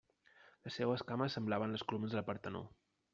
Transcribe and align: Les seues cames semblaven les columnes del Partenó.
Les 0.67 0.77
seues 0.79 1.03
cames 1.11 1.37
semblaven 1.39 1.75
les 1.77 1.83
columnes 1.91 2.17
del 2.17 2.25
Partenó. 2.31 2.63